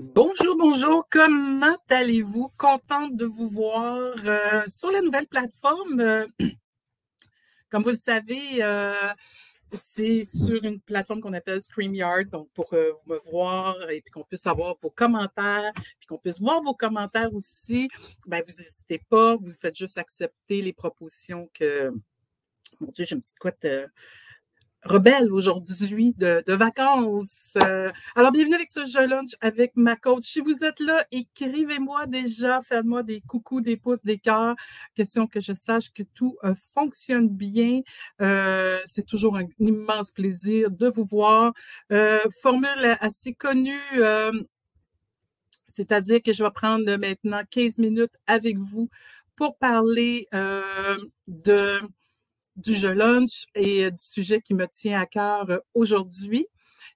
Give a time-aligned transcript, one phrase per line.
[0.00, 2.52] Bonjour, bonjour, comment allez-vous?
[2.56, 5.98] Contente de vous voir euh, sur la nouvelle plateforme.
[5.98, 6.24] Euh,
[7.68, 9.12] comme vous le savez, euh,
[9.72, 14.22] c'est sur une plateforme qu'on appelle StreamYard, donc pour vous me voir et puis qu'on
[14.22, 17.88] puisse avoir vos commentaires, puis qu'on puisse voir vos commentaires aussi,
[18.28, 21.90] ben vous n'hésitez pas, vous faites juste accepter les propositions que.
[22.78, 23.66] Mon Dieu, j'ai une petite couette
[24.84, 27.56] rebelle aujourd'hui de, vacances.
[27.56, 30.24] Euh, alors, bienvenue avec ce jeu lunch avec ma coach.
[30.24, 34.54] Si vous êtes là, écrivez-moi déjà, faites-moi des coucous, des pouces, des cœurs,
[34.94, 37.80] question que je sache que tout euh, fonctionne bien.
[38.20, 41.52] Euh, c'est toujours un, immense plaisir de vous voir.
[42.40, 43.80] formule assez connue.
[45.66, 48.88] c'est-à-dire que je vais prendre maintenant 15 minutes avec vous
[49.36, 50.26] pour parler
[51.26, 51.80] de
[52.58, 56.46] du jeu lunch et euh, du sujet qui me tient à cœur euh, aujourd'hui.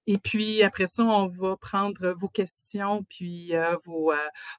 [0.09, 4.13] Et puis après ça, on va prendre vos questions puis euh, vos,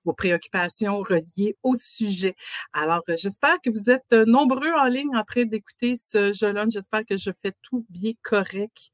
[0.06, 2.36] vos, préoccupations reliées au sujet.
[2.72, 6.72] Alors, j'espère que vous êtes nombreux en ligne en train d'écouter ce jeu lunch.
[6.72, 8.92] J'espère que je fais tout bien correct.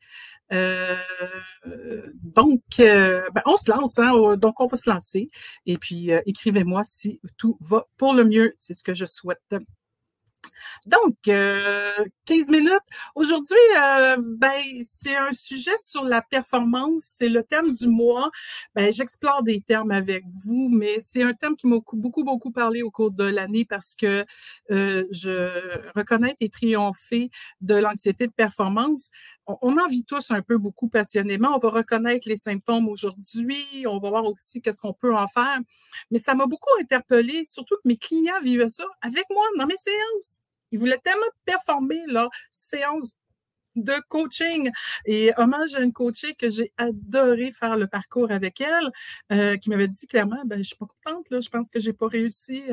[2.24, 4.36] donc, ben, on se lance, hein?
[4.36, 5.30] donc on va se lancer.
[5.68, 8.56] Et puis, écrivez-moi si tout va pour le mieux.
[8.58, 9.54] C'est ce que je souhaite.
[10.86, 12.06] Donc, 15 euh,
[12.50, 12.80] minutes.
[13.16, 17.04] Aujourd'hui, euh, ben, c'est un sujet sur la performance.
[17.06, 18.32] C'est le thème du mois.
[18.76, 22.82] Ben, j'explore des termes avec vous, mais c'est un thème qui m'a beaucoup, beaucoup parlé
[22.82, 24.26] au cours de l'année parce que
[24.72, 25.50] euh, je
[25.96, 27.30] reconnais et triompher
[27.62, 29.10] de l'anxiété de performance.
[29.62, 31.56] On, en vit tous un peu beaucoup passionnément.
[31.56, 33.86] On va reconnaître les symptômes aujourd'hui.
[33.88, 35.60] On va voir aussi qu'est-ce qu'on peut en faire.
[36.12, 39.78] Mais ça m'a beaucoup interpellée, surtout que mes clients vivaient ça avec moi dans mes
[39.78, 40.42] séances.
[40.72, 43.18] Il voulait tellement performer leur séance
[43.76, 44.70] de coaching.
[45.06, 48.92] Et hommage à une coachée que j'ai adoré faire le parcours avec elle,
[49.32, 51.94] euh, qui m'avait dit clairement, ben, je suis pas contente, là, je pense que j'ai
[51.94, 52.64] pas réussi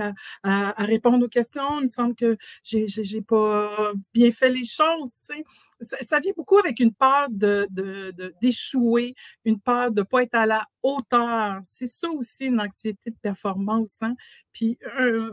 [0.43, 1.79] à, répondre aux questions.
[1.79, 5.13] Il me semble que j'ai, pas bien fait les choses,
[5.81, 7.69] ça, vient beaucoup avec une peur de,
[8.41, 9.15] d'échouer,
[9.45, 11.61] une peur de ne pas être à la hauteur.
[11.65, 14.03] C'est ça aussi une anxiété de performance.
[14.03, 14.15] Hein.
[14.53, 14.79] Puis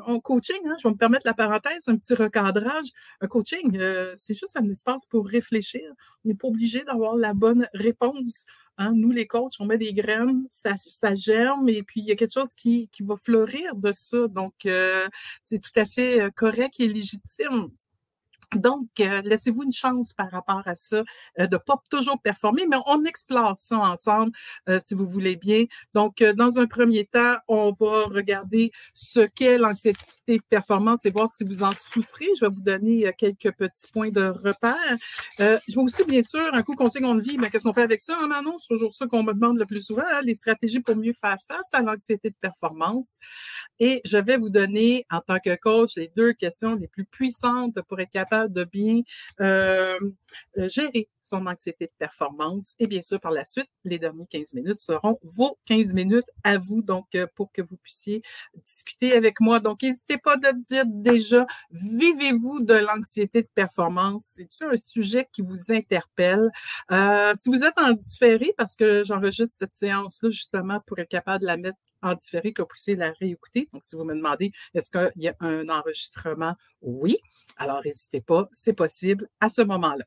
[0.06, 2.88] en coaching, hein, je vais me permettre la parenthèse, un petit recadrage.
[3.22, 5.82] Un coaching, euh, c'est juste un espace pour réfléchir.
[6.24, 8.46] On n'est pas obligé d'avoir la bonne réponse.
[8.78, 8.94] Hein.
[8.96, 12.16] Nous, les coachs, on met des graines, ça, ça germe et puis il y a
[12.16, 14.28] quelque chose qui, qui va fleurir de ça.
[14.28, 15.08] Donc, euh,
[15.42, 17.70] c'est tout à fait euh, correct et légitime.
[18.56, 21.04] Donc, euh, laissez-vous une chance par rapport à ça,
[21.40, 24.32] euh, de pas toujours performer, mais on explore ça ensemble,
[24.70, 25.66] euh, si vous voulez bien.
[25.94, 31.30] Donc, dans un premier temps, on va regarder ce qu'est l'anxiété de performance et voir
[31.30, 32.28] si vous en souffrez.
[32.40, 34.76] Je vais vous donner quelques petits points de repère.
[35.40, 38.00] je vais aussi, bien sûr, un coup conseil de vie, mais qu'est-ce qu'on fait avec
[38.00, 38.58] ça, hein, Manon?
[38.60, 41.38] C'est toujours ça qu'on me demande le plus souvent, hein, les stratégies pour mieux faire
[41.48, 43.18] face à l'anxiété de performance.
[43.80, 47.82] Et je vais vous donner, en tant que coach, les deux questions les plus puissantes
[47.88, 49.02] pour être capable de bien
[49.42, 49.98] euh,
[50.58, 52.76] euh, gérer son anxiété de performance.
[52.80, 56.58] Et bien sûr, par la suite, les derniers 15 minutes seront vos 15 minutes à
[56.58, 58.22] vous, donc euh, pour que vous puissiez
[58.56, 59.60] discuter avec moi.
[59.60, 64.34] Donc, n'hésitez pas de dire déjà, vivez-vous de l'anxiété de performance?
[64.36, 66.50] C'est un sujet qui vous interpelle?
[67.36, 71.48] si vous êtes en différé, parce que j'enregistre cette séance-là justement pour être capable de
[71.48, 73.70] la mettre en différé que vous puissiez la réécouter.
[73.74, 76.56] Donc, si vous me demandez, est-ce qu'il y a un enregistrement?
[76.82, 77.18] Oui.
[77.58, 80.06] Alors, n'hésitez pas, c'est possible à ce moment-là.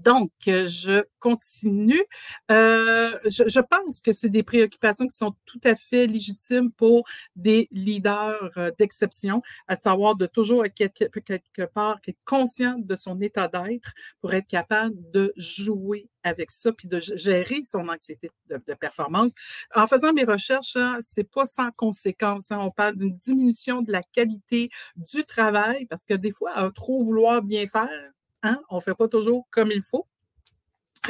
[0.00, 2.02] Donc, je continue.
[2.50, 7.04] Euh, je, pense que c'est des préoccupations qui sont tout à fait légitimes pour
[7.36, 12.96] des leaders euh, d'exception, à savoir de toujours être quelque, quelque part être conscient de
[12.96, 18.30] son état d'être pour être capable de jouer avec ça, puis de gérer son anxiété
[18.48, 19.32] de, performance.
[19.74, 22.50] En faisant mes recherches, hein, c'est pas sans conséquence.
[22.50, 22.58] Hein.
[22.60, 27.42] On parle d'une diminution de la qualité du travail parce que des fois, trop vouloir
[27.42, 28.60] bien faire, Hein?
[28.70, 30.06] On ne fait pas toujours comme il faut.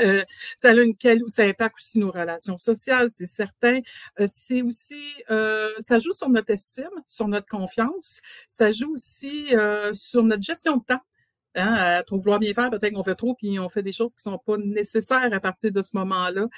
[0.00, 0.24] Euh,
[0.56, 0.94] ça a une
[1.28, 3.80] ça impacte aussi nos relations sociales, c'est certain.
[4.20, 8.20] Euh, c'est aussi, euh, ça joue sur notre estime, sur notre confiance.
[8.48, 9.48] Ça joue aussi
[9.92, 11.00] sur notre gestion de temps.
[11.54, 14.14] Hein, à trop vouloir bien faire, peut-être qu'on fait trop, puis on fait des choses
[14.14, 16.48] qui sont pas nécessaires à partir de ce moment-là.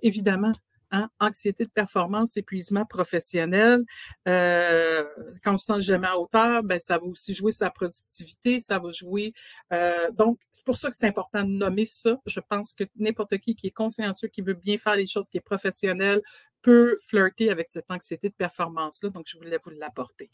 [0.00, 0.52] évidemment,
[0.94, 3.80] Hein, anxiété de performance, épuisement professionnel.
[4.28, 5.04] Euh,
[5.42, 8.78] quand on se sent jamais à hauteur, ben, ça va aussi jouer sa productivité, ça
[8.78, 9.32] va jouer.
[9.72, 12.18] Euh, donc, c'est pour ça que c'est important de nommer ça.
[12.26, 15.38] Je pense que n'importe qui qui est consciencieux, qui veut bien faire les choses, qui
[15.38, 16.20] est professionnel,
[16.62, 19.10] peut flirter avec cette anxiété de performance-là.
[19.10, 20.30] Donc, je voulais vous l'apporter.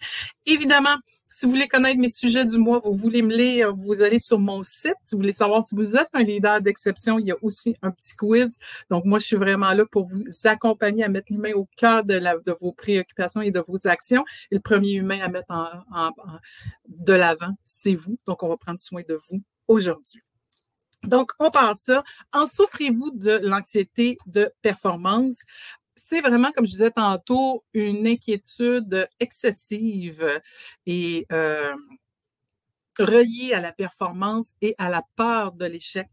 [0.47, 0.97] Évidemment,
[1.31, 4.39] si vous voulez connaître mes sujets du mois, vous voulez me lire, vous allez sur
[4.39, 4.95] mon site.
[5.05, 7.91] Si vous voulez savoir si vous êtes un leader d'exception, il y a aussi un
[7.91, 8.59] petit quiz.
[8.91, 12.21] Donc, moi, je suis vraiment là pour vous accompagner à mettre l'humain au cœur de,
[12.61, 14.25] vos préoccupations et de vos actions.
[14.51, 16.11] Et le premier humain à mettre en,
[16.89, 18.19] de l'avant, c'est vous.
[18.27, 20.23] Donc, on va prendre soin de vous aujourd'hui.
[21.05, 22.03] Donc, on part ça.
[22.33, 25.39] En souffrez-vous de l'anxiété de performance?
[25.99, 30.41] C'est vraiment, comme je disais tantôt, une inquiétude excessive
[30.87, 31.75] et euh,
[32.99, 36.09] reliée à la performance et à la peur de l'échec.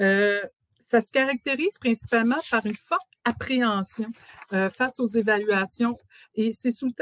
[0.00, 0.40] Euh,
[0.78, 4.08] ça se caractérise principalement par une forte appréhension
[4.52, 5.98] euh, face aux évaluations.
[6.34, 6.92] Et c'est sous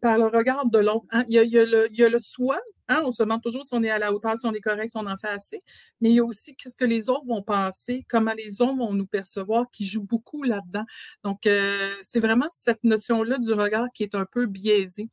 [0.00, 1.06] par le regard de l'autre.
[1.10, 1.24] Hein.
[1.28, 2.58] Il, y a, le, soi,
[2.88, 3.02] hein.
[3.04, 4.96] on se demande toujours si on est à la hauteur, si on est correct, si
[4.96, 5.62] on en fait assez,
[6.00, 8.92] mais il y a aussi qu'est-ce que les autres vont penser, comment les autres vont
[8.92, 10.84] nous percevoir, qui joue beaucoup là-dedans.
[11.24, 15.08] Donc, euh, c'est vraiment cette notion-là du regard qui est un peu biaisée.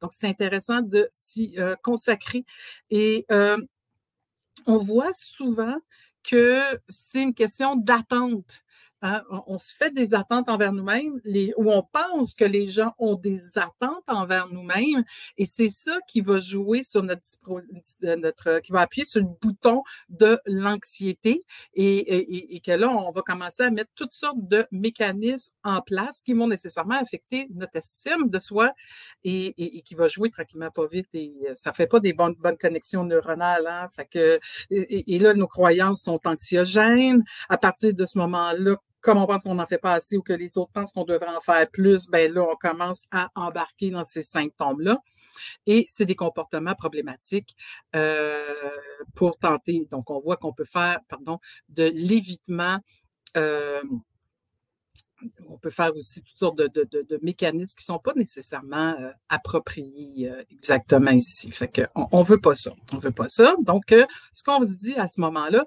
[0.00, 2.44] Donc, c'est intéressant de s'y euh, consacrer.
[2.90, 3.26] Et
[4.66, 5.76] on voit souvent
[6.22, 8.62] que c'est une question d'attente.
[9.00, 11.20] Hein, on, se fait des attentes envers nous-mêmes,
[11.56, 15.04] ou on pense que les gens ont des attentes envers nous-mêmes,
[15.36, 17.22] et c'est ça qui va jouer sur notre,
[18.16, 23.22] notre, qui va appuyer sur le bouton de l'anxiété, et, et, que là, on va
[23.22, 28.28] commencer à mettre toutes sortes de mécanismes en place qui vont nécessairement affecter notre estime
[28.28, 28.72] de soi,
[29.22, 32.58] et, qui va jouer tranquillement pas vite, et euh, ça fait pas des bonnes, bonnes
[32.58, 34.38] connexions neuronales, hein, fait que,
[34.70, 37.22] et là, nos croyances sont anxiogènes.
[37.48, 38.76] À partir de ce moment-là,
[39.08, 41.34] comme on pense qu'on n'en fait pas assez ou que les autres pensent qu'on devrait
[41.34, 44.98] en faire plus, ben là, on commence à embarquer dans ces symptômes-là.
[45.66, 47.56] Et c'est des comportements problématiques
[47.96, 48.44] euh,
[49.14, 49.88] pour tenter.
[49.90, 51.38] Donc, on voit qu'on peut faire, pardon,
[51.70, 52.80] de l'évitement.
[53.38, 53.80] Euh,
[55.48, 60.30] on peut faire aussi toutes sortes de, mécanismes qui ne sont pas nécessairement euh, appropriés
[60.50, 61.50] exactement ici.
[61.50, 62.72] Fait qu'on ne veut pas ça.
[62.92, 63.56] On veut pas ça.
[63.62, 65.64] Donc, ce qu'on vous dit à ce moment-là,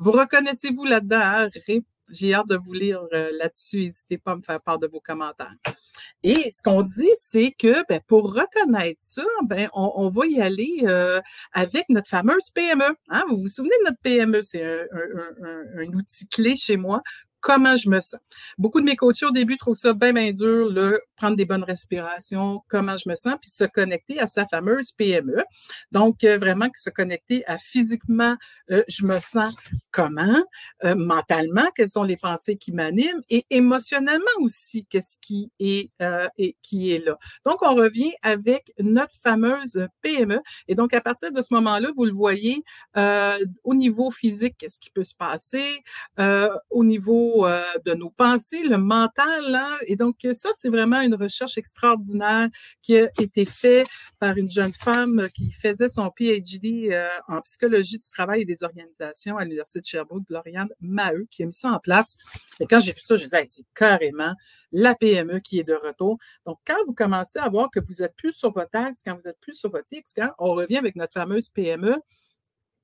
[0.00, 1.50] vous reconnaissez-vous là-dedans, hein?
[2.12, 3.84] J'ai hâte de vous lire euh, là-dessus.
[3.84, 5.54] N'hésitez pas à me faire part de vos commentaires.
[6.22, 10.82] Et ce qu'on dit, c'est que ben, pour reconnaître ça, ben, on, va y aller
[10.84, 11.20] euh,
[11.52, 12.96] avec notre fameuse PME.
[13.08, 13.24] Hein?
[13.28, 14.42] Vous vous souvenez de notre PME?
[14.42, 17.02] C'est un, outil clé chez moi
[17.40, 18.20] comment je me sens.
[18.58, 21.64] Beaucoup de mes coachs au début trouvent ça bien, bien dur, le prendre des bonnes
[21.64, 25.44] respirations, comment je me sens, puis se connecter à sa fameuse PME.
[25.92, 28.36] Donc, euh, vraiment se connecter à physiquement,
[28.70, 29.54] euh, je me sens
[29.90, 30.42] comment,
[30.84, 35.90] euh, mentalement, quelles sont les pensées qui m'animent, et émotionnellement aussi, qu'est-ce qui est,
[36.38, 37.18] et qui est là.
[37.44, 40.40] Donc, on revient avec notre fameuse PME.
[40.68, 42.62] Et donc, à partir de ce moment-là, vous le voyez,
[42.96, 45.82] au niveau physique, qu'est-ce qui peut se passer,
[46.70, 49.60] au niveau euh, de nos pensées, le mental.
[49.86, 52.48] Et donc, ça, c'est vraiment une recherche extraordinaire
[52.82, 53.88] qui a été faite
[54.18, 58.62] par une jeune femme qui faisait son PhD euh, en psychologie du travail et des
[58.62, 62.18] organisations à l'Université de Sherbrooke, Lauriane Maheu, qui a mis ça en place.
[62.60, 64.34] Et quand j'ai vu ça, je disais, c'est carrément
[64.72, 66.18] la PME qui est de retour.
[66.46, 69.28] Donc, quand vous commencez à voir que vous êtes plus sur votre axe, quand vous
[69.28, 71.96] êtes plus sur votre X, quand on revient avec notre fameuse PME,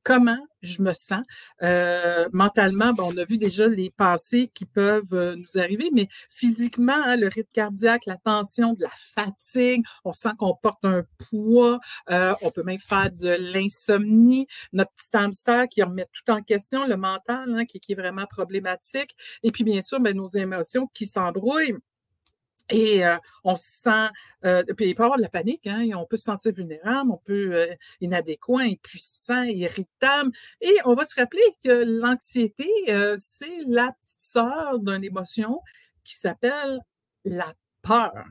[0.07, 1.25] comment je me sens.
[1.65, 6.95] Euh, mentalement, on a vu déjà les pensées qui peuvent euh, nous arriver, mais physiquement,
[6.95, 11.81] hein, le rythme cardiaque, la tension, de la fatigue, on sent qu'on porte un poids,
[12.11, 16.87] euh, on peut même faire de l'insomnie, notre petit hamster qui remet tout en question,
[16.87, 20.89] le mental hein, qui, qui, est vraiment problématique, et puis bien sûr, ben, nos émotions
[20.95, 21.75] qui s'embrouillent.
[22.71, 24.09] Et euh, on se sent,
[24.45, 27.11] euh, puis il peut y avoir de la panique, hein, on peut se sentir vulnérable,
[27.13, 30.33] on peut euh, inadéquat, impuissant, irritable.
[30.61, 32.69] Et on va se rappeler que l'anxiété,
[33.19, 35.61] c'est la petite sœur d'une émotion
[36.03, 36.81] qui s'appelle
[37.25, 38.25] la peur.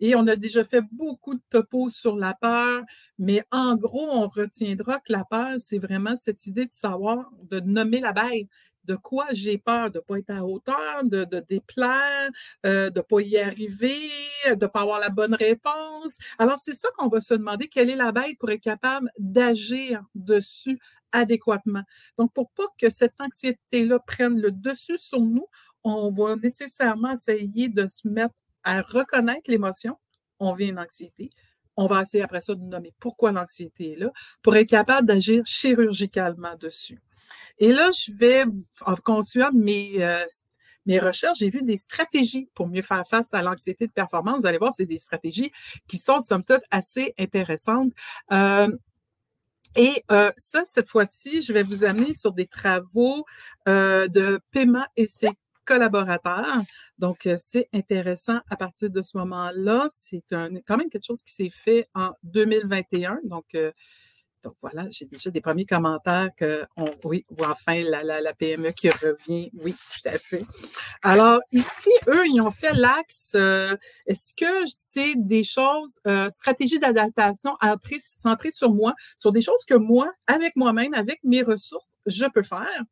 [0.00, 2.82] Et on a déjà fait beaucoup de topos sur la peur,
[3.18, 7.60] mais en gros, on retiendra que la peur, c'est vraiment cette idée de savoir, de
[7.60, 8.48] nommer la bête
[8.84, 12.28] de quoi j'ai peur, de ne pas être à hauteur, de, de déplaire,
[12.66, 14.10] euh, de ne pas y arriver,
[14.46, 16.18] de ne pas avoir la bonne réponse.
[16.38, 20.02] Alors, c'est ça qu'on va se demander, quelle est la bête pour être capable d'agir
[20.14, 20.78] dessus
[21.12, 21.82] adéquatement.
[22.18, 25.46] Donc, pour pas que cette anxiété-là prenne le dessus sur nous,
[25.84, 28.34] on va nécessairement essayer de se mettre
[28.64, 29.98] à reconnaître l'émotion.
[30.38, 31.30] On vit une anxiété.
[31.76, 35.44] On va essayer après ça de nommer pourquoi l'anxiété est là pour être capable d'agir
[35.46, 37.00] chirurgicalement dessus.
[37.58, 38.44] Et là, je vais,
[38.86, 40.24] en continuant mes, euh,
[40.86, 44.40] mes recherches, j'ai vu des stratégies pour mieux faire face à l'anxiété de performance.
[44.40, 45.52] Vous allez voir, c'est des stratégies
[45.88, 47.92] qui sont, somme toute, assez intéressantes.
[48.32, 48.68] Euh,
[49.76, 53.24] et euh, ça, cette fois-ci, je vais vous amener sur des travaux
[53.66, 55.30] de Pema et ses
[55.70, 56.62] collaborateurs.
[56.98, 59.86] Donc, euh, c'est intéressant à partir de ce moment-là.
[59.90, 63.20] C'est quand même quelque chose qui s'est fait en 2021.
[63.24, 63.70] Donc, euh,
[64.42, 66.64] donc voilà, j'ai déjà des premiers commentaires que
[67.04, 69.50] oui, ou enfin la, la, PME qui revient.
[69.62, 70.44] Oui, tout à fait.
[71.02, 73.32] Alors, ici, eux, ils ont fait l'axe.
[73.34, 77.56] Euh, est-ce que c'est des choses, euh, stratégie d'adaptation
[77.98, 82.42] centrée sur moi, sur des choses que moi, avec moi-même, avec mes ressources, je peux
[82.42, 82.84] faire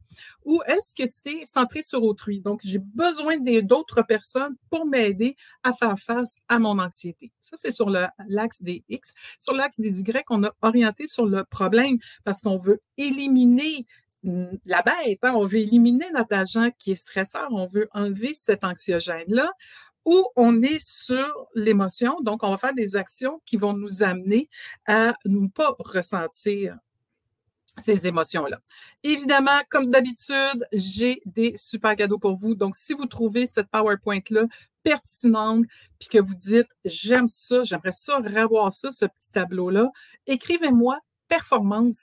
[0.45, 2.41] ou est-ce que c'est centré sur autrui?
[2.41, 7.33] Donc, j'ai besoin d'autres personnes pour m'aider à faire face à mon anxiété.
[7.41, 9.15] Ça, c'est sur l'axe des X.
[9.39, 13.85] Sur l'axe des Y, on a orienté sur le problème parce qu'on veut éliminer
[14.23, 15.33] la bête, hein.
[15.35, 19.51] on veut éliminer notre agent qui est stresseur, on veut enlever cet anxiogène-là
[20.05, 24.49] ou on est sur l'émotion, donc on va faire des actions qui vont nous amener
[24.87, 26.79] à ne pas ressentir
[27.79, 28.61] ces émotions-là.
[29.03, 32.55] Évidemment, comme d'habitude, j'ai des super cadeaux pour vous.
[32.55, 34.45] Donc, si vous trouvez cette PowerPoint-là
[34.83, 35.65] pertinente,
[35.99, 39.91] puis que vous dites, j'aime ça, j'aimerais ça revoir ça, ce petit tableau-là,
[40.27, 41.99] écrivez-moi performance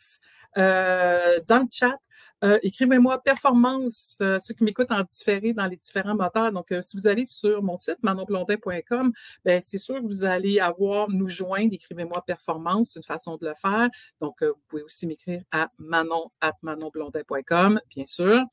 [0.58, 1.98] euh, dans le chat.
[2.44, 6.52] Euh, écrivez-moi performance, euh, ceux qui m'écoutent en différé dans les différents moteurs.
[6.52, 9.12] Donc, euh, si vous allez sur mon site manonblondin.com,
[9.46, 11.74] ben, c'est sûr que vous allez avoir nous joindre.
[11.74, 13.90] Écrivez-moi performance, une façon de le faire.
[14.22, 16.28] Donc, vous pouvez aussi m'écrire à manon
[17.90, 18.46] bien sûr.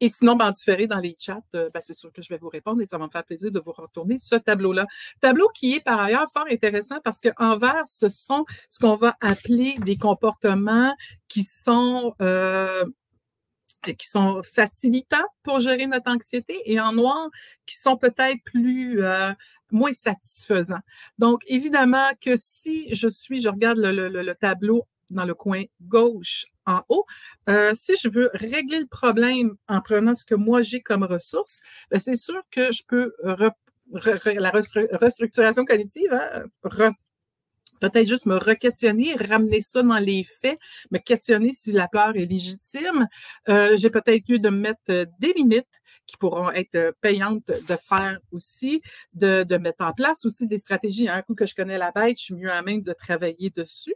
[0.00, 2.48] Et sinon, ben, différé dans les chats, euh, ben, c'est sûr que je vais vous
[2.48, 4.86] répondre et ça va me faire plaisir de vous retourner ce tableau-là.
[5.20, 9.16] Tableau qui est par ailleurs fort intéressant parce qu'en vert, ce sont ce qu'on va
[9.20, 10.94] appeler des comportements
[11.28, 12.84] qui sont euh,
[13.98, 17.28] qui sont facilitants pour gérer notre anxiété et en noir
[17.66, 19.32] qui sont peut-être plus euh,
[19.70, 20.80] moins satisfaisants.
[21.18, 25.64] Donc évidemment que si je suis, je regarde le, le, le tableau dans le coin
[25.82, 27.04] gauche en haut.
[27.48, 31.60] Euh, si je veux régler le problème en prenant ce que moi j'ai comme ressource,
[31.90, 33.12] ben, c'est sûr que je peux
[33.92, 36.44] la restructuration cognitive, hein,
[37.80, 40.58] peut-être juste me re-questionner, ramener ça dans les faits,
[40.90, 43.08] me questionner si la peur est légitime.
[43.48, 48.18] Euh, j'ai peut-être lieu de mettre euh, des limites qui pourront être payantes de faire
[48.30, 48.82] aussi,
[49.14, 51.08] de, de mettre en place aussi des stratégies.
[51.08, 53.94] Un coup que je connais la bête, je suis mieux à même de travailler dessus.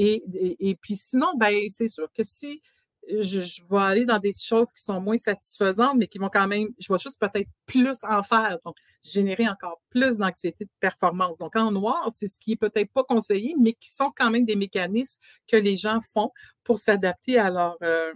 [0.00, 2.62] Et, puis sinon, ben, c'est sûr que si
[3.10, 6.68] je, vais aller dans des choses qui sont moins satisfaisantes, mais qui vont quand même,
[6.78, 11.38] je vais juste peut-être plus en faire, donc générer encore plus d'anxiété de performance.
[11.38, 14.44] Donc en noir, c'est ce qui est peut-être pas conseillé, mais qui sont quand même
[14.44, 16.30] des mécanismes que les gens font
[16.64, 18.12] pour s'adapter à leur, euh,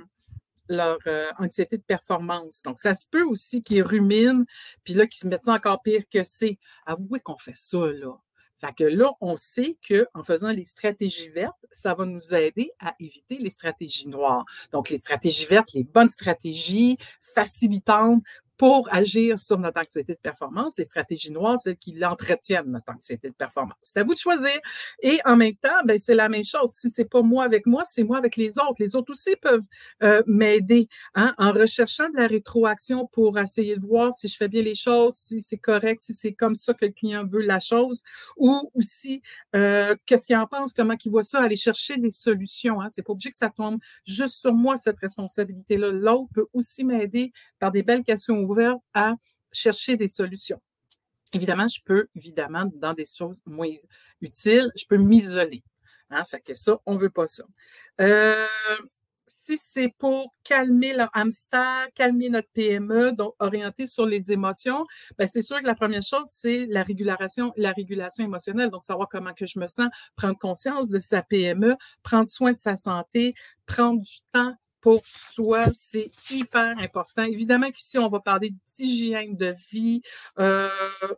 [0.68, 2.62] leur euh, anxiété de performance.
[2.62, 4.44] Donc, ça se peut aussi qu'ils ruminent,
[4.84, 6.58] puis là, qu'ils se mettent ça encore pire que c'est.
[6.86, 8.16] Avouez qu'on fait ça, là.
[8.62, 12.94] Fait que là, on sait qu'en faisant les stratégies vertes, ça va nous aider à
[13.00, 14.44] éviter les stratégies noires.
[14.70, 16.96] Donc, les stratégies vertes, les bonnes stratégies
[17.34, 18.22] facilitantes
[18.62, 20.78] pour agir sur notre anxiété de performance.
[20.78, 23.74] Les stratégies noires, celles qui l'entretiennent, notre anxiété de performance.
[23.82, 24.56] C'est à vous de choisir.
[25.02, 26.70] Et en même temps, ben, c'est la même chose.
[26.70, 28.76] Si c'est pas moi avec moi, c'est moi avec les autres.
[28.78, 29.66] Les autres aussi peuvent
[30.04, 34.46] euh, m'aider hein, en recherchant de la rétroaction pour essayer de voir si je fais
[34.46, 37.58] bien les choses, si c'est correct, si c'est comme ça que le client veut la
[37.58, 38.04] chose,
[38.36, 39.22] ou aussi
[39.56, 42.80] euh, qu'est-ce qu'il en pense, comment il voit ça, aller chercher des solutions.
[42.80, 42.86] Hein.
[42.90, 45.90] C'est pas obligé que ça tombe juste sur moi, cette responsabilité-là.
[45.90, 48.51] L'autre peut aussi m'aider par des belles questions
[48.94, 49.14] à
[49.52, 50.60] chercher des solutions.
[51.32, 53.72] Évidemment, je peux, évidemment, dans des choses moins
[54.20, 55.62] utiles, je peux m'isoler.
[56.10, 57.44] Hein, fait que ça, on veut pas ça.
[58.00, 58.46] Euh,
[59.26, 64.86] si c'est pour calmer leur hamster, calmer notre PME, donc orienter sur les émotions,
[65.18, 68.70] ben c'est sûr que la première chose, c'est la régulation, la régulation émotionnelle.
[68.70, 72.58] Donc, savoir comment que je me sens, prendre conscience de sa PME, prendre soin de
[72.58, 73.32] sa santé,
[73.66, 77.22] prendre du temps pour soi, c'est hyper important.
[77.22, 80.02] Évidemment qu'ici, on va parler d'hygiène de vie.
[80.40, 80.68] Euh,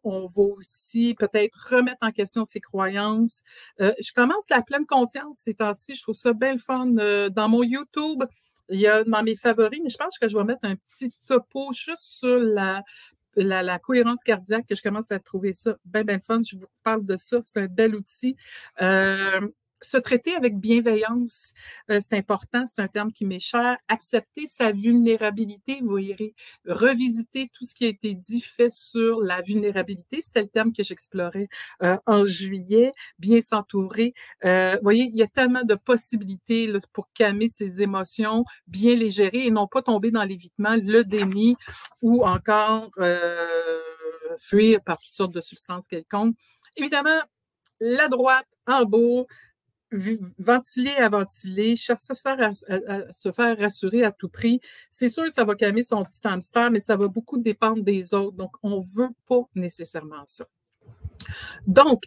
[0.05, 3.43] on va aussi peut-être remettre en question ses croyances.
[3.81, 5.95] Euh, je commence la pleine conscience ces temps-ci.
[5.95, 6.97] Je trouve ça bien fun.
[6.99, 8.23] Euh, dans mon YouTube,
[8.69, 11.11] il y a dans mes favoris, mais je pense que je vais mettre un petit
[11.27, 12.83] topo juste sur la
[13.37, 16.41] la, la, cohérence cardiaque, que je commence à trouver ça bien, bien fun.
[16.49, 17.41] Je vous parle de ça.
[17.43, 18.37] C'est un bel outil.
[18.81, 19.41] Euh,
[19.85, 21.53] se traiter avec bienveillance,
[21.91, 23.77] euh, c'est important, c'est un terme qui m'est cher.
[23.89, 26.35] Accepter sa vulnérabilité, vous irez
[26.67, 30.21] revisiter tout ce qui a été dit, fait sur la vulnérabilité.
[30.21, 31.49] C'était le terme que j'explorais
[31.83, 32.93] euh, en juillet.
[33.19, 34.15] Bien s'entourer.
[34.45, 39.11] Euh, vous voyez, il y a tellement de possibilités pour calmer ses émotions, bien les
[39.11, 41.57] gérer et non pas tomber dans l'évitement, le déni
[42.03, 42.91] ou encore
[44.39, 46.37] fuir par toutes sortes de substances quelconques.
[46.77, 47.21] Évidemment,
[47.81, 49.27] la droite en beau,
[50.39, 54.61] ventiler à ventiler, chercher à, à, se faire rassurer à tout prix.
[54.91, 58.15] C'est sûr que ça va calmer son petit hamster, mais ça va beaucoup dépendre des
[58.15, 58.37] autres.
[58.37, 60.47] Donc, on ne veut pas nécessairement ça.
[61.67, 62.05] Donc,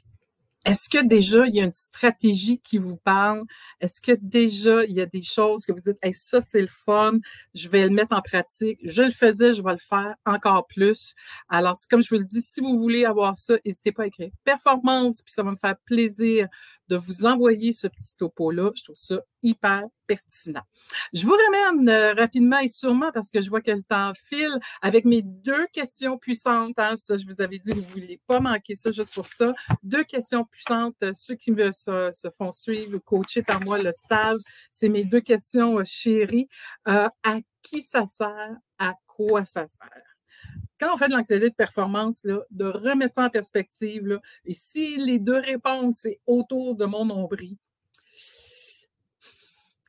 [0.67, 3.43] est-ce que déjà il y a une stratégie qui vous parle?
[3.79, 6.67] Est-ce que déjà il y a des choses que vous dites, hey, ça c'est le
[6.67, 7.13] fun,
[7.53, 8.77] je vais le mettre en pratique.
[8.83, 11.15] Je le faisais, je vais le faire encore plus.
[11.47, 14.29] Alors, comme je vous le dis, si vous voulez avoir ça, n'hésitez pas à écrire
[14.43, 16.49] performance, puis ça va me faire plaisir
[16.87, 18.71] de vous envoyer ce petit topo-là.
[18.75, 20.61] Je trouve ça hyper pertinent.
[21.13, 24.57] Je vous ramène euh, rapidement et sûrement parce que je vois que le temps file
[24.81, 26.77] avec mes deux questions puissantes.
[26.77, 29.53] Hein, ça, je vous avais dit, vous ne voulez pas manquer ça juste pour ça.
[29.83, 30.95] Deux questions puissantes.
[31.03, 34.39] Euh, ceux qui me se, font suivre ou coacher par moi le savent.
[34.71, 36.47] C'est mes deux questions euh, chéries.
[36.85, 37.11] à
[37.61, 38.55] qui ça sert?
[38.79, 40.16] À quoi ça sert?
[40.79, 45.19] Quand on fait de l'anxiété de performance, de remettre ça en perspective, et si les
[45.19, 47.57] deux réponses c'est autour de mon nombril,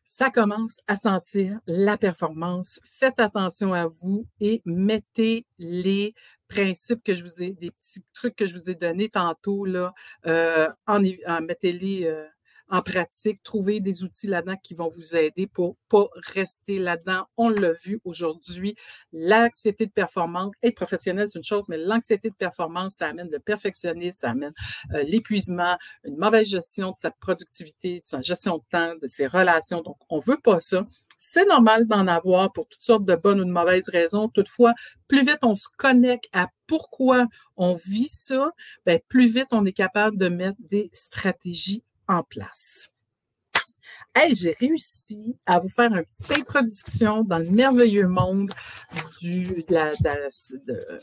[0.05, 2.81] ça commence à sentir la performance.
[2.85, 6.13] Faites attention à vous et mettez les
[6.49, 9.95] principes que je vous ai, des petits trucs que je vous ai donnés tantôt, là,
[10.27, 11.01] euh, en,
[11.41, 12.27] mettez-les euh,
[12.71, 17.25] en pratique, trouver des outils là-dedans qui vont vous aider pour pas rester là-dedans.
[17.37, 18.77] On l'a vu aujourd'hui,
[19.13, 23.39] l'anxiété de performance, être professionnel, c'est une chose, mais l'anxiété de performance, ça amène le
[23.39, 24.53] perfectionnisme, ça amène
[24.93, 29.27] euh, l'épuisement, une mauvaise gestion de sa productivité, de sa gestion de temps, de ses
[29.27, 29.83] relations.
[29.83, 30.87] Donc, on veut pas ça.
[31.17, 34.29] C'est normal d'en avoir pour toutes sortes de bonnes ou de mauvaises raisons.
[34.29, 34.73] Toutefois,
[35.09, 38.53] plus vite on se connecte à pourquoi on vit ça,
[38.87, 42.91] bien, plus vite on est capable de mettre des stratégies en place.
[44.15, 48.51] Hey, j'ai réussi à vous faire une petite introduction dans le merveilleux monde
[49.23, 50.99] de la, de,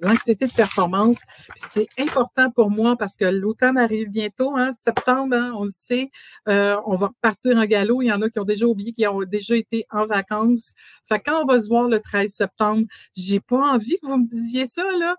[0.00, 1.18] l'anxiété de performance.
[1.56, 6.10] C'est important pour moi parce que l'automne arrive bientôt, hein, septembre, hein, on le sait.
[6.48, 8.02] Euh, on va repartir en galop.
[8.02, 10.74] Il y en a qui ont déjà oublié, qui ont déjà été en vacances.
[11.08, 14.26] Fait quand on va se voir le 13 septembre, j'ai pas envie que vous me
[14.26, 15.16] disiez ça, là.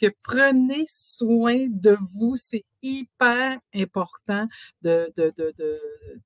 [0.00, 2.34] Que prenez soin de vous.
[2.36, 4.46] C'est hyper important
[4.82, 5.12] de,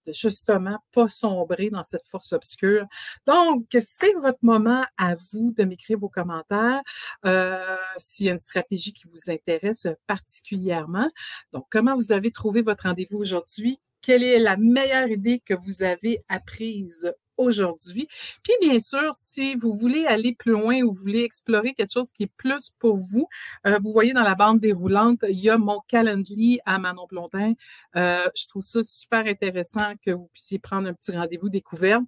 [0.08, 2.86] justement pas sombrer dans cette force obscure.
[3.26, 6.82] Donc, c'est votre moment à vous de m'écrire vos commentaires.
[7.24, 11.08] Euh, s'il y a une stratégie qui vous intéresse particulièrement.
[11.52, 13.80] Donc, comment vous avez trouvé votre rendez-vous aujourd'hui?
[14.02, 17.12] Quelle est la meilleure idée que vous avez apprise?
[17.40, 18.08] Aujourd'hui.
[18.42, 22.12] Puis bien sûr, si vous voulez aller plus loin ou vous voulez explorer quelque chose
[22.12, 23.28] qui est plus pour vous,
[23.66, 27.54] euh, vous voyez dans la bande déroulante, il y a mon calendrier à Manon Blondin.
[27.96, 32.00] Euh, je trouve ça super intéressant que vous puissiez prendre un petit rendez-vous découvert.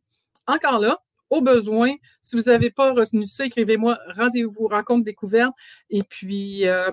[0.46, 0.98] Encore là,
[1.30, 1.94] au besoin.
[2.20, 5.54] Si vous n'avez pas retenu ça, écrivez-moi rendez-vous, rencontre découverte.
[5.88, 6.90] Et puis, euh,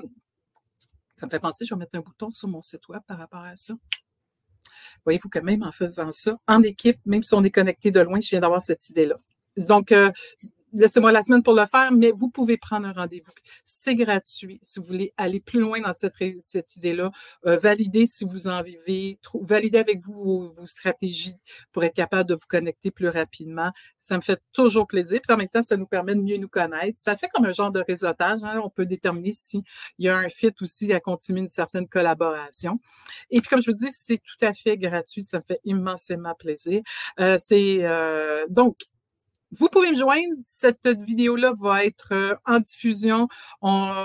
[1.16, 3.44] ça me fait penser, je vais mettre un bouton sur mon site web par rapport
[3.44, 3.74] à ça.
[5.06, 8.20] Voyez-vous que même en faisant ça, en équipe, même si on est connecté de loin,
[8.20, 9.16] je viens d'avoir cette idée-là.
[9.58, 10.12] Donc, euh,
[10.74, 13.32] laissez-moi la semaine pour le faire, mais vous pouvez prendre un rendez-vous.
[13.64, 17.12] C'est gratuit si vous voulez aller plus loin dans cette, cette idée-là.
[17.46, 21.36] Euh, valider si vous en vivez, valider avec vous vos, stratégies
[21.72, 23.72] pour être capable de vous connecter plus rapidement.
[23.98, 25.20] Ça me fait toujours plaisir.
[25.22, 26.98] Puis en même temps, ça nous permet de mieux nous connaître.
[26.98, 28.44] Ça fait comme un genre de réseautage.
[28.44, 28.62] Hein.
[28.64, 29.64] On peut déterminer s'il
[29.98, 32.78] y a un fit aussi à continuer une certaine collaboration.
[33.30, 35.24] Et puis, comme je vous dis, c'est tout à fait gratuit.
[35.24, 36.82] Ça me fait immensément plaisir.
[37.20, 38.78] Euh, c'est euh, donc
[39.52, 40.36] vous pouvez me joindre.
[40.44, 43.28] Cette vidéo-là va être euh, en diffusion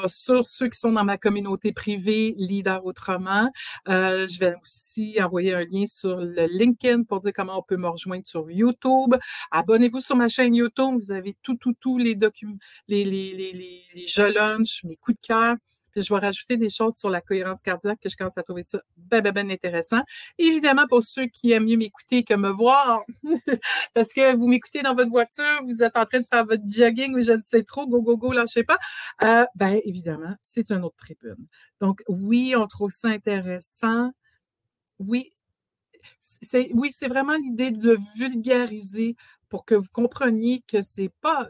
[0.07, 3.49] sur ceux qui sont dans ma communauté privée Leader Autrement.
[3.89, 7.77] Euh, je vais aussi envoyer un lien sur le LinkedIn pour dire comment on peut
[7.77, 9.15] me rejoindre sur YouTube.
[9.51, 10.99] Abonnez-vous sur ma chaîne YouTube.
[11.01, 12.57] Vous avez tout, tout, tout les documents,
[12.89, 15.57] les, les, les, les, les jeux lunch, mes coups de cœur.
[15.95, 18.65] Puis je vais rajouter des choses sur la cohérence cardiaque que je commence à trouver
[18.65, 20.03] ça ben, ben, ben intéressant.
[20.39, 23.03] Évidemment, pour ceux qui aiment mieux m'écouter que me voir,
[23.95, 27.15] parce que vous m'écoutez dans votre voiture, vous êtes en train de faire votre jogging
[27.15, 28.79] ou je ne sais trop, go, go, go, là, je sais pas.
[29.23, 31.47] Euh, ben, évidemment, c'est une autre tribune.
[31.81, 34.11] Donc, oui, on trouve ça intéressant.
[34.99, 35.31] Oui,
[36.21, 39.17] c'est, oui, c'est vraiment l'idée de vulgariser
[39.49, 41.49] pour que vous compreniez que c'est pas,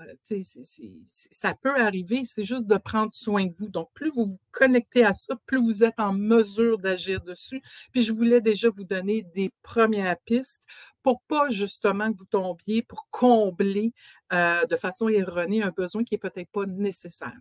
[1.06, 3.68] ça peut arriver, c'est juste de prendre soin de vous.
[3.68, 7.62] Donc, plus vous vous connectez à ça, plus vous êtes en mesure d'agir dessus.
[7.92, 10.64] Puis, je voulais déjà vous donner des premières pistes
[11.02, 13.92] pour pas justement que vous tombiez, pour combler
[14.32, 17.36] euh, de façon erronée un besoin qui est peut-être pas nécessaire.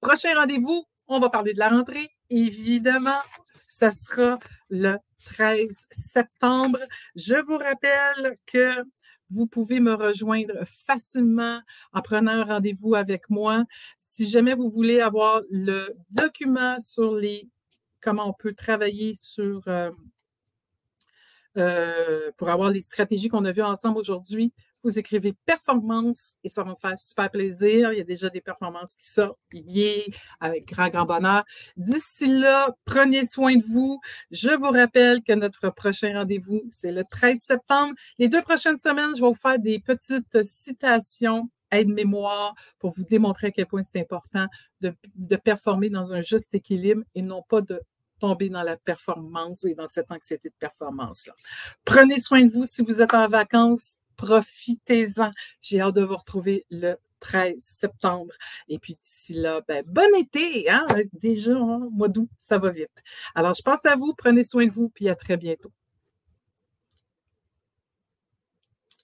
[0.00, 2.08] Prochain rendez-vous, on va parler de la rentrée.
[2.30, 3.20] Évidemment,
[3.66, 4.38] ça sera
[4.70, 6.78] le 13 septembre.
[7.16, 8.84] Je vous rappelle que
[9.34, 11.60] vous pouvez me rejoindre facilement
[11.92, 13.64] en prenant un rendez-vous avec moi.
[14.00, 17.48] Si jamais vous voulez avoir le document sur les
[18.00, 19.90] comment on peut travailler sur euh,
[21.56, 24.52] euh, pour avoir les stratégies qu'on a vues ensemble aujourd'hui,
[24.84, 27.92] vous écrivez performance et ça va me faire super plaisir.
[27.92, 29.38] Il y a déjà des performances qui sortent,
[30.40, 31.44] avec grand, grand bonheur.
[31.76, 34.00] D'ici là, prenez soin de vous.
[34.30, 37.94] Je vous rappelle que notre prochain rendez-vous, c'est le 13 septembre.
[38.18, 43.48] Les deux prochaines semaines, je vais vous faire des petites citations aide-mémoire pour vous démontrer
[43.48, 44.46] à quel point c'est important
[44.80, 47.80] de, de, performer dans un juste équilibre et non pas de
[48.20, 51.34] tomber dans la performance et dans cette anxiété de performance-là.
[51.84, 55.30] Prenez soin de vous si vous êtes en vacances profitez-en.
[55.60, 58.32] J'ai hâte de vous retrouver le 13 septembre.
[58.68, 60.86] Et puis d'ici là, ben, bon été, hein?
[61.14, 63.02] Déjà, hein, mois d'août, ça va vite.
[63.34, 65.72] Alors, je pense à vous, prenez soin de vous, puis à très bientôt.